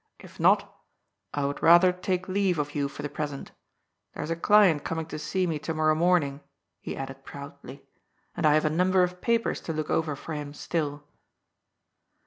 If 0.17 0.39
not, 0.39 0.81
I 1.31 1.45
would 1.45 1.61
rather 1.61 1.91
take 1.93 2.27
leave 2.27 2.57
of 2.57 2.73
you 2.73 2.89
for 2.89 3.03
the 3.03 3.07
present 3.07 3.51
There's 4.15 4.31
a 4.31 4.35
client 4.35 4.83
coming 4.83 5.05
to 5.05 5.19
see 5.19 5.45
me 5.45 5.59
to 5.59 5.75
mor 5.75 5.89
row 5.89 5.93
morning," 5.93 6.41
he 6.79 6.97
added 6.97 7.23
proudly," 7.23 7.85
and 8.35 8.43
I 8.47 8.55
have 8.55 8.65
a 8.65 8.71
number 8.71 9.03
of 9.03 9.21
papers 9.21 9.61
to 9.61 9.73
look 9.73 9.91
over 9.91 10.15
for 10.15 10.33
him 10.33 10.55
still." 10.55 11.03